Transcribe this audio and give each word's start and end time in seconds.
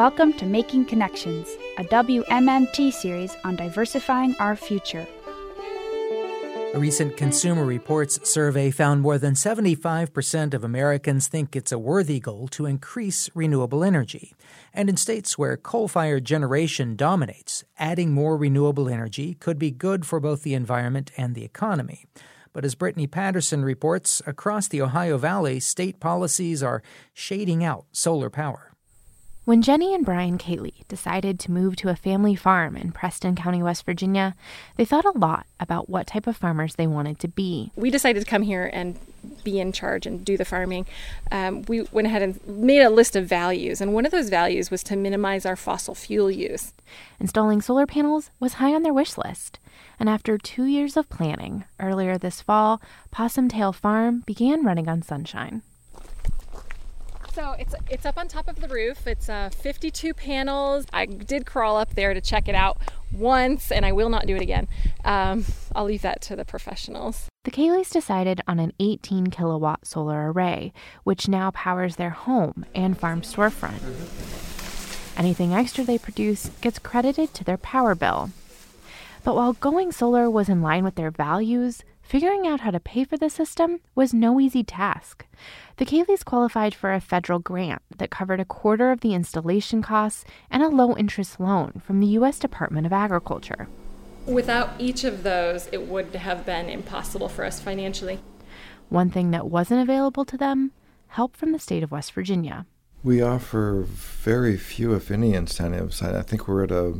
Welcome 0.00 0.32
to 0.38 0.46
Making 0.46 0.86
Connections, 0.86 1.46
a 1.76 1.84
WMMT 1.84 2.90
series 2.90 3.36
on 3.44 3.54
diversifying 3.54 4.34
our 4.38 4.56
future. 4.56 5.06
A 6.72 6.78
recent 6.78 7.18
Consumer 7.18 7.66
Reports 7.66 8.26
survey 8.26 8.70
found 8.70 9.02
more 9.02 9.18
than 9.18 9.34
75% 9.34 10.54
of 10.54 10.64
Americans 10.64 11.28
think 11.28 11.54
it's 11.54 11.70
a 11.70 11.78
worthy 11.78 12.18
goal 12.18 12.48
to 12.48 12.64
increase 12.64 13.28
renewable 13.34 13.84
energy. 13.84 14.32
And 14.72 14.88
in 14.88 14.96
states 14.96 15.36
where 15.36 15.58
coal 15.58 15.86
fired 15.86 16.24
generation 16.24 16.96
dominates, 16.96 17.64
adding 17.78 18.10
more 18.10 18.38
renewable 18.38 18.88
energy 18.88 19.34
could 19.34 19.58
be 19.58 19.70
good 19.70 20.06
for 20.06 20.18
both 20.18 20.44
the 20.44 20.54
environment 20.54 21.10
and 21.18 21.34
the 21.34 21.44
economy. 21.44 22.06
But 22.54 22.64
as 22.64 22.74
Brittany 22.74 23.06
Patterson 23.06 23.66
reports, 23.66 24.22
across 24.26 24.66
the 24.66 24.80
Ohio 24.80 25.18
Valley, 25.18 25.60
state 25.60 26.00
policies 26.00 26.62
are 26.62 26.82
shading 27.12 27.62
out 27.62 27.84
solar 27.92 28.30
power. 28.30 28.69
When 29.50 29.62
Jenny 29.62 29.92
and 29.92 30.04
Brian 30.04 30.38
Cayley 30.38 30.74
decided 30.86 31.40
to 31.40 31.50
move 31.50 31.74
to 31.74 31.88
a 31.88 31.96
family 31.96 32.36
farm 32.36 32.76
in 32.76 32.92
Preston 32.92 33.34
County, 33.34 33.64
West 33.64 33.84
Virginia, 33.84 34.36
they 34.76 34.84
thought 34.84 35.04
a 35.04 35.18
lot 35.18 35.44
about 35.58 35.90
what 35.90 36.06
type 36.06 36.28
of 36.28 36.36
farmers 36.36 36.76
they 36.76 36.86
wanted 36.86 37.18
to 37.18 37.26
be. 37.26 37.72
We 37.74 37.90
decided 37.90 38.22
to 38.22 38.30
come 38.30 38.42
here 38.42 38.70
and 38.72 38.96
be 39.42 39.58
in 39.58 39.72
charge 39.72 40.06
and 40.06 40.24
do 40.24 40.36
the 40.36 40.44
farming. 40.44 40.86
Um, 41.32 41.62
we 41.62 41.82
went 41.90 42.06
ahead 42.06 42.22
and 42.22 42.46
made 42.46 42.82
a 42.82 42.90
list 42.90 43.16
of 43.16 43.26
values, 43.26 43.80
and 43.80 43.92
one 43.92 44.06
of 44.06 44.12
those 44.12 44.28
values 44.28 44.70
was 44.70 44.84
to 44.84 44.94
minimize 44.94 45.44
our 45.44 45.56
fossil 45.56 45.96
fuel 45.96 46.30
use. 46.30 46.72
Installing 47.18 47.60
solar 47.60 47.86
panels 47.86 48.30
was 48.38 48.52
high 48.62 48.72
on 48.72 48.84
their 48.84 48.94
wish 48.94 49.18
list. 49.18 49.58
And 49.98 50.08
after 50.08 50.38
two 50.38 50.66
years 50.66 50.96
of 50.96 51.08
planning, 51.08 51.64
earlier 51.80 52.18
this 52.18 52.40
fall, 52.40 52.80
Possum 53.10 53.48
Tail 53.48 53.72
Farm 53.72 54.20
began 54.20 54.64
running 54.64 54.88
on 54.88 55.02
sunshine. 55.02 55.62
So 57.32 57.52
it's 57.52 57.74
it's 57.88 58.04
up 58.04 58.18
on 58.18 58.26
top 58.26 58.48
of 58.48 58.60
the 58.60 58.68
roof. 58.68 59.06
It's 59.06 59.28
uh, 59.28 59.50
52 59.50 60.14
panels. 60.14 60.86
I 60.92 61.06
did 61.06 61.46
crawl 61.46 61.76
up 61.76 61.94
there 61.94 62.12
to 62.12 62.20
check 62.20 62.48
it 62.48 62.54
out 62.54 62.78
once, 63.12 63.70
and 63.70 63.86
I 63.86 63.92
will 63.92 64.08
not 64.08 64.26
do 64.26 64.34
it 64.34 64.42
again. 64.42 64.66
Um, 65.04 65.44
I'll 65.74 65.84
leave 65.84 66.02
that 66.02 66.20
to 66.22 66.36
the 66.36 66.44
professionals. 66.44 67.28
The 67.44 67.50
Cayleys 67.50 67.90
decided 67.90 68.40
on 68.48 68.58
an 68.58 68.72
18 68.80 69.28
kilowatt 69.28 69.86
solar 69.86 70.30
array, 70.30 70.72
which 71.04 71.28
now 71.28 71.52
powers 71.52 71.96
their 71.96 72.10
home 72.10 72.66
and 72.74 72.98
farm 72.98 73.22
storefront. 73.22 73.80
Anything 75.16 75.54
extra 75.54 75.84
they 75.84 75.98
produce 75.98 76.50
gets 76.60 76.78
credited 76.78 77.32
to 77.34 77.44
their 77.44 77.56
power 77.56 77.94
bill. 77.94 78.30
But 79.22 79.36
while 79.36 79.52
going 79.52 79.92
solar 79.92 80.30
was 80.30 80.48
in 80.48 80.62
line 80.62 80.82
with 80.82 80.96
their 80.96 81.10
values, 81.10 81.82
Figuring 82.10 82.44
out 82.44 82.62
how 82.62 82.72
to 82.72 82.80
pay 82.80 83.04
for 83.04 83.16
the 83.16 83.30
system 83.30 83.78
was 83.94 84.12
no 84.12 84.40
easy 84.40 84.64
task. 84.64 85.26
The 85.76 85.84
Cayleys 85.84 86.24
qualified 86.24 86.74
for 86.74 86.92
a 86.92 87.00
federal 87.00 87.38
grant 87.38 87.82
that 87.98 88.10
covered 88.10 88.40
a 88.40 88.44
quarter 88.44 88.90
of 88.90 88.98
the 88.98 89.14
installation 89.14 89.80
costs 89.80 90.24
and 90.50 90.60
a 90.60 90.68
low 90.68 90.96
interest 90.96 91.38
loan 91.38 91.80
from 91.86 92.00
the 92.00 92.08
U.S. 92.08 92.40
Department 92.40 92.84
of 92.84 92.92
Agriculture. 92.92 93.68
Without 94.26 94.70
each 94.76 95.04
of 95.04 95.22
those, 95.22 95.68
it 95.70 95.86
would 95.86 96.12
have 96.16 96.44
been 96.44 96.68
impossible 96.68 97.28
for 97.28 97.44
us 97.44 97.60
financially. 97.60 98.18
One 98.88 99.10
thing 99.10 99.30
that 99.30 99.46
wasn't 99.46 99.80
available 99.82 100.24
to 100.24 100.36
them 100.36 100.72
help 101.10 101.36
from 101.36 101.52
the 101.52 101.60
state 101.60 101.84
of 101.84 101.92
West 101.92 102.10
Virginia. 102.10 102.66
We 103.04 103.22
offer 103.22 103.84
very 103.86 104.56
few, 104.56 104.94
if 104.94 105.12
any, 105.12 105.34
incentives. 105.34 106.02
I 106.02 106.22
think 106.22 106.48
we're 106.48 106.64
at 106.64 106.72
a 106.72 106.94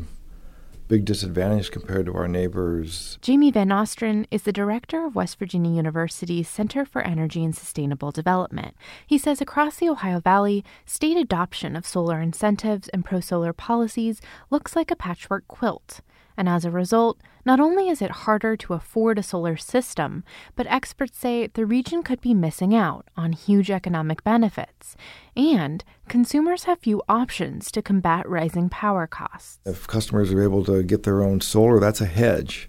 big 0.91 1.05
disadvantage 1.05 1.71
compared 1.71 2.05
to 2.05 2.13
our 2.15 2.27
neighbors. 2.27 3.17
Jamie 3.23 3.53
Van 3.53 3.69
Nostrand 3.69 4.27
is 4.33 4.43
the 4.43 4.53
director 4.53 5.07
of 5.07 5.15
West 5.15 5.39
Virginia 5.39 5.71
University's 5.71 6.49
Center 6.49 6.85
for 6.85 7.01
Energy 7.03 7.45
and 7.45 7.55
Sustainable 7.55 8.11
Development. 8.11 8.75
He 9.07 9.17
says 9.17 9.41
across 9.41 9.77
the 9.77 9.89
Ohio 9.89 10.19
Valley, 10.19 10.65
state 10.85 11.17
adoption 11.17 11.77
of 11.77 11.87
solar 11.87 12.21
incentives 12.21 12.89
and 12.89 13.05
pro 13.05 13.21
solar 13.21 13.53
policies 13.53 14.21
looks 14.51 14.75
like 14.75 14.91
a 14.91 14.97
patchwork 14.97 15.47
quilt. 15.47 16.01
And 16.37 16.49
as 16.49 16.65
a 16.65 16.71
result, 16.71 17.21
not 17.45 17.61
only 17.61 17.89
is 17.89 18.03
it 18.03 18.11
harder 18.11 18.57
to 18.57 18.75
afford 18.75 19.19
a 19.19 19.23
solar 19.23 19.57
system, 19.57 20.25
but 20.57 20.67
experts 20.67 21.19
say 21.19 21.47
the 21.47 21.67
region 21.67 22.03
could 22.03 22.21
be 22.21 22.35
missing 22.35 22.75
out 22.75 23.07
on 23.17 23.33
huge 23.33 23.71
economic 23.71 24.23
benefits. 24.25 24.97
And 25.37 25.85
consumers 26.09 26.65
have 26.65 26.79
few 26.81 27.03
options 27.09 27.71
to 27.73 27.83
combat 27.83 28.29
rising 28.29 28.69
power 28.69 29.07
costs. 29.07 29.59
If 29.65 29.87
customers 29.87 30.33
are 30.33 30.43
able 30.43 30.65
to 30.65 30.83
get 30.83 31.05
their 31.05 31.23
own 31.23 31.41
solar, 31.41 31.81
that's 31.81 32.01
a 32.01 32.07
hedge 32.07 32.69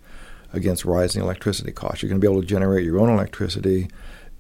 against 0.54 0.86
rising 0.86 1.22
electricity 1.22 1.72
costs. 1.72 2.02
You're 2.02 2.10
going 2.10 2.20
to 2.20 2.26
be 2.26 2.32
able 2.32 2.42
to 2.42 2.48
generate 2.48 2.86
your 2.86 3.00
own 3.00 3.10
electricity 3.10 3.90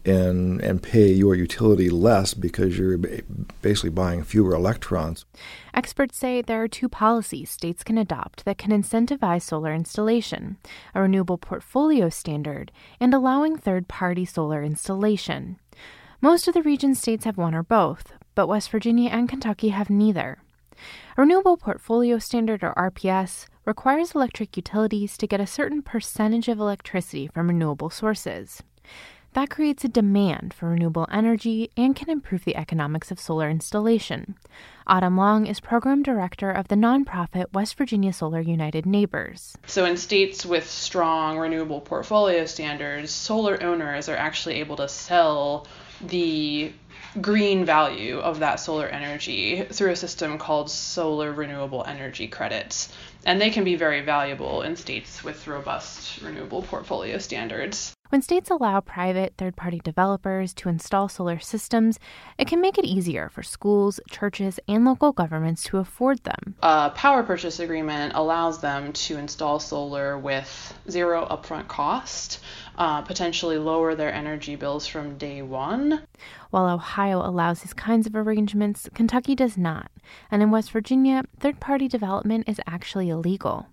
and 0.06 0.62
and 0.62 0.82
pay 0.82 1.12
your 1.12 1.36
utility 1.36 1.90
less 1.90 2.34
because 2.34 2.78
you're 2.78 2.98
basically 3.62 3.90
buying 3.90 4.24
fewer 4.24 4.54
electrons. 4.54 5.26
Experts 5.74 6.18
say 6.18 6.42
there 6.42 6.64
are 6.64 6.68
two 6.68 6.90
policies 6.90 7.50
states 7.50 7.84
can 7.84 7.98
adopt 7.98 8.46
that 8.46 8.58
can 8.58 8.72
incentivize 8.72 9.44
solar 9.44 9.74
installation: 9.74 10.58
a 10.96 11.02
renewable 11.02 11.38
portfolio 11.38 12.10
standard 12.10 12.72
and 13.00 13.14
allowing 13.14 13.58
third-party 13.58 14.26
solar 14.26 14.64
installation. 14.64 15.58
Most 16.22 16.48
of 16.48 16.54
the 16.54 16.62
region 16.62 16.94
states 16.94 17.26
have 17.26 17.38
one 17.38 17.56
or 17.56 17.64
both, 17.64 18.14
but 18.36 18.48
West 18.48 18.70
Virginia 18.70 19.10
and 19.10 19.28
Kentucky 19.28 19.70
have 19.70 19.90
neither. 19.90 20.38
A 21.18 21.22
renewable 21.22 21.58
portfolio 21.58 22.18
standard 22.20 22.64
or 22.64 22.74
RPS 22.76 23.46
requires 23.66 24.16
electric 24.16 24.56
utilities 24.58 25.18
to 25.18 25.28
get 25.28 25.40
a 25.40 25.48
certain 25.48 25.82
percentage 25.82 26.48
of 26.48 26.60
electricity 26.60 27.28
from 27.28 27.48
renewable 27.48 27.90
sources. 27.90 28.64
That 29.34 29.50
creates 29.50 29.86
a 29.86 29.88
demand 29.88 30.54
for 30.54 30.68
renewable 30.68 31.08
energy 31.10 31.72
and 31.78 31.96
can 31.96 32.10
improve 32.10 32.44
the 32.44 32.58
economics 32.58 33.12
of 33.12 33.20
solar 33.20 33.50
installation. 33.50 34.36
Autumn 34.88 35.16
Long 35.16 35.48
is 35.48 35.62
program 35.62 36.04
director 36.04 36.52
of 36.52 36.68
the 36.68 36.76
nonprofit 36.76 37.54
West 37.54 37.78
Virginia 37.78 38.12
Solar 38.12 38.42
United 38.42 38.86
Neighbors. 38.86 39.56
So, 39.68 39.86
in 39.86 39.96
states 39.96 40.46
with 40.46 40.70
strong 40.70 41.38
renewable 41.38 41.80
portfolio 41.80 42.46
standards, 42.46 43.12
solar 43.12 43.64
owners 43.64 44.10
are 44.10 44.18
actually 44.18 44.56
able 44.56 44.76
to 44.76 44.90
sell 44.90 45.66
the 46.02 46.74
green 47.22 47.64
value 47.64 48.20
of 48.20 48.40
that 48.40 48.60
solar 48.60 48.88
energy 48.88 49.64
through 49.64 49.92
a 49.92 49.96
system 49.96 50.40
called 50.40 50.70
solar 50.70 51.32
renewable 51.32 51.86
energy 51.88 52.28
credits. 52.28 52.92
And 53.26 53.40
they 53.40 53.50
can 53.50 53.64
be 53.64 53.76
very 53.78 54.02
valuable 54.02 54.62
in 54.62 54.76
states 54.76 55.24
with 55.24 55.48
robust 55.48 56.22
renewable 56.22 56.64
portfolio 56.64 57.18
standards. 57.18 57.96
When 58.12 58.22
states 58.22 58.50
allow 58.50 58.82
private 58.82 59.36
third 59.38 59.56
party 59.56 59.80
developers 59.82 60.54
to 60.56 60.68
install 60.68 61.08
solar 61.08 61.40
systems, 61.40 61.98
it 62.38 62.46
can 62.46 62.60
make 62.60 62.78
it 62.78 62.84
easier 62.84 63.30
for 63.30 63.42
schools, 63.42 64.02
churches, 64.10 64.60
and 64.68 64.84
local 64.84 65.14
governments 65.14 65.64
to 65.64 65.78
afford 65.78 66.22
them. 66.26 66.56
A 66.62 66.90
power 66.90 67.24
purchase 67.24 67.62
agreement 67.62 68.12
allows 68.14 68.60
them 68.60 68.92
to 68.92 69.16
install 69.16 69.62
solar 69.62 70.18
with 70.18 70.78
zero 70.90 71.26
upfront 71.32 71.70
cost, 71.70 72.42
uh, 72.78 73.02
potentially 73.02 73.58
lower 73.58 73.96
their 73.96 74.14
energy 74.14 74.58
bills 74.58 74.86
from 74.86 75.18
day 75.18 75.42
one. 75.42 76.02
While 76.50 76.68
Ohio 76.68 77.26
allows 77.26 77.62
these 77.62 77.74
kinds 77.74 78.08
of 78.08 78.16
arrangements, 78.18 78.90
Kentucky 78.94 79.36
does 79.36 79.58
not. 79.58 79.90
And 80.30 80.44
in 80.44 80.52
West 80.52 80.74
Virginia, 80.74 81.24
third 81.40 81.62
party 81.62 81.88
development 81.88 82.50
is 82.50 82.60
actually 82.68 83.08
illegal. 83.08 83.68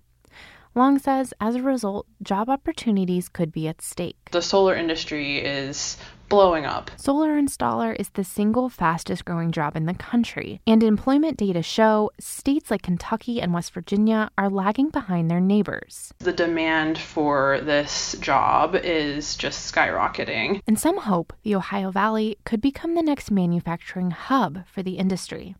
Long 0.75 0.99
says 0.99 1.33
as 1.41 1.55
a 1.55 1.61
result, 1.61 2.07
job 2.21 2.49
opportunities 2.49 3.27
could 3.27 3.51
be 3.51 3.67
at 3.67 3.81
stake. 3.81 4.29
The 4.31 4.41
solar 4.41 4.75
industry 4.75 5.39
is 5.39 5.97
blowing 6.29 6.65
up. 6.65 6.91
Solar 6.95 7.41
installer 7.41 7.95
is 7.99 8.09
the 8.09 8.23
single 8.23 8.69
fastest 8.69 9.25
growing 9.25 9.51
job 9.51 9.75
in 9.75 9.85
the 9.85 9.93
country, 9.93 10.61
and 10.65 10.83
employment 10.83 11.37
data 11.37 11.61
show 11.61 12.11
states 12.19 12.71
like 12.71 12.83
Kentucky 12.83 13.41
and 13.41 13.53
West 13.53 13.73
Virginia 13.73 14.29
are 14.37 14.49
lagging 14.49 14.89
behind 14.89 15.29
their 15.29 15.41
neighbors. 15.41 16.13
The 16.19 16.33
demand 16.33 16.97
for 16.97 17.59
this 17.61 18.15
job 18.19 18.75
is 18.75 19.35
just 19.35 19.73
skyrocketing. 19.73 20.61
And 20.67 20.79
some 20.79 20.97
hope 20.97 21.33
the 21.43 21.55
Ohio 21.55 21.91
Valley 21.91 22.37
could 22.45 22.61
become 22.61 22.95
the 22.95 23.03
next 23.03 23.31
manufacturing 23.31 24.11
hub 24.11 24.65
for 24.67 24.83
the 24.83 24.97
industry. 24.97 25.55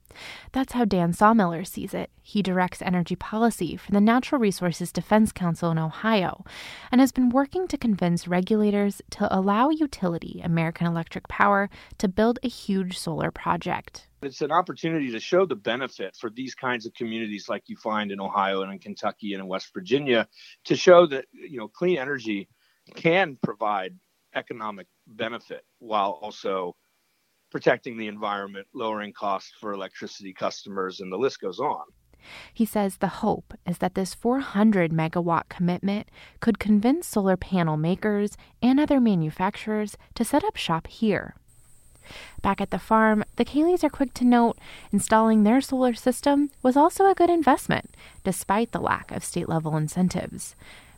That's 0.51 0.73
how 0.73 0.85
Dan 0.85 1.13
Sawmiller 1.13 1.65
sees 1.65 1.93
it. 1.93 2.09
He 2.21 2.41
directs 2.41 2.81
energy 2.81 3.15
policy 3.15 3.75
for 3.75 3.91
the 3.91 4.01
Natural 4.01 4.39
Resources 4.39 4.91
Defense 4.91 5.31
Council 5.31 5.71
in 5.71 5.77
Ohio 5.77 6.43
and 6.91 7.01
has 7.01 7.11
been 7.11 7.29
working 7.29 7.67
to 7.67 7.77
convince 7.77 8.27
regulators 8.27 9.01
to 9.11 9.33
allow 9.35 9.69
utility 9.69 10.41
American 10.59 10.87
Electric 10.87 11.25
Power 11.29 11.69
to 11.99 12.09
build 12.09 12.37
a 12.43 12.49
huge 12.49 12.97
solar 12.97 13.31
project. 13.31 14.07
It's 14.21 14.41
an 14.41 14.51
opportunity 14.51 15.09
to 15.11 15.19
show 15.19 15.45
the 15.45 15.55
benefit 15.55 16.17
for 16.19 16.29
these 16.29 16.53
kinds 16.53 16.85
of 16.85 16.93
communities 16.93 17.47
like 17.47 17.63
you 17.67 17.77
find 17.77 18.11
in 18.11 18.19
Ohio 18.19 18.61
and 18.61 18.73
in 18.73 18.79
Kentucky 18.79 19.33
and 19.33 19.41
in 19.41 19.47
West 19.47 19.71
Virginia 19.73 20.27
to 20.65 20.75
show 20.75 21.07
that 21.07 21.25
you 21.31 21.57
know 21.57 21.69
clean 21.69 21.97
energy 21.97 22.49
can 22.95 23.37
provide 23.41 23.95
economic 24.35 24.87
benefit 25.07 25.63
while 25.79 26.19
also 26.21 26.75
protecting 27.51 27.97
the 27.97 28.07
environment, 28.07 28.67
lowering 28.73 29.13
costs 29.13 29.53
for 29.61 29.71
electricity 29.71 30.33
customers, 30.33 30.99
and 30.99 31.11
the 31.11 31.17
list 31.17 31.39
goes 31.39 31.59
on. 31.59 31.85
He 32.53 32.65
says 32.65 32.97
the 32.97 33.19
hope 33.23 33.53
is 33.65 33.79
that 33.79 33.95
this 33.95 34.13
400 34.13 34.91
megawatt 34.91 35.49
commitment 35.49 36.07
could 36.39 36.59
convince 36.59 37.07
solar 37.07 37.37
panel 37.37 37.77
makers 37.77 38.37
and 38.61 38.79
other 38.79 38.99
manufacturers 38.99 39.97
to 40.15 40.25
set 40.25 40.43
up 40.43 40.55
shop 40.55 40.87
here. 40.87 41.35
Back 42.41 42.61
at 42.61 42.71
the 42.71 42.79
farm, 42.79 43.23
the 43.35 43.45
Cayleys 43.45 43.83
are 43.83 43.89
quick 43.89 44.13
to 44.15 44.25
note 44.25 44.57
installing 44.91 45.43
their 45.43 45.61
solar 45.61 45.93
system 45.93 46.49
was 46.63 46.75
also 46.75 47.05
a 47.05 47.15
good 47.15 47.29
investment, 47.29 47.91
despite 48.23 48.71
the 48.71 48.81
lack 48.81 49.11
of 49.11 49.23
state 49.23 49.49
level 49.49 49.77
incentives. 49.77 50.55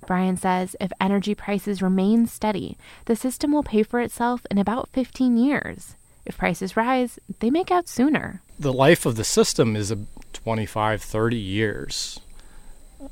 Brian 0.08 0.38
says 0.38 0.76
if 0.80 0.92
energy 1.00 1.36
prices 1.36 1.82
remain 1.82 2.26
steady, 2.26 2.78
the 3.06 3.16
system 3.16 3.52
will 3.52 3.64
pay 3.64 3.84
for 3.84 4.00
itself 4.00 4.46
in 4.50 4.58
about 4.58 4.90
15 4.94 5.38
years. 5.38 5.96
If 6.26 6.38
prices 6.38 6.78
rise, 6.78 7.20
they 7.40 7.50
make 7.50 7.72
out 7.72 7.88
sooner. 7.88 8.42
The 8.60 8.74
life 8.74 9.06
of 9.06 9.16
the 9.16 9.24
system 9.24 9.76
is 9.76 9.94
25, 10.34 11.02
30 11.02 11.36
years. 11.38 12.20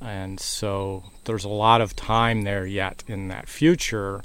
And 0.01 0.39
so 0.39 1.03
there's 1.25 1.45
a 1.45 1.49
lot 1.49 1.81
of 1.81 1.95
time 1.95 2.43
there 2.43 2.65
yet 2.65 3.03
in 3.07 3.27
that 3.29 3.49
future 3.49 4.21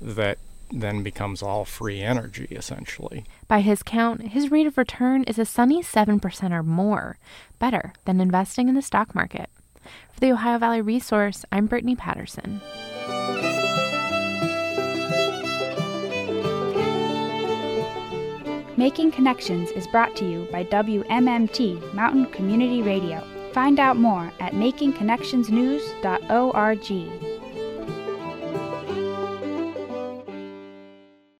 that 0.00 0.38
then 0.72 1.02
becomes 1.02 1.42
all 1.42 1.64
free 1.64 2.00
energy, 2.00 2.46
essentially. 2.50 3.24
By 3.48 3.60
his 3.60 3.82
count, 3.82 4.28
his 4.28 4.50
rate 4.50 4.66
of 4.66 4.78
return 4.78 5.24
is 5.24 5.38
a 5.38 5.44
sunny 5.44 5.82
7% 5.82 6.52
or 6.52 6.62
more, 6.62 7.18
better 7.58 7.92
than 8.04 8.20
investing 8.20 8.68
in 8.68 8.74
the 8.74 8.82
stock 8.82 9.14
market. 9.14 9.50
For 10.12 10.20
the 10.20 10.32
Ohio 10.32 10.58
Valley 10.58 10.80
Resource, 10.80 11.44
I'm 11.50 11.66
Brittany 11.66 11.96
Patterson. 11.96 12.60
Making 18.80 19.10
Connections 19.10 19.70
is 19.72 19.86
brought 19.86 20.16
to 20.16 20.24
you 20.24 20.48
by 20.50 20.64
WMMT 20.64 21.92
Mountain 21.92 22.24
Community 22.32 22.80
Radio. 22.80 23.22
Find 23.52 23.78
out 23.78 23.98
more 23.98 24.32
at 24.40 24.54
makingconnectionsnews.org. 24.54 27.29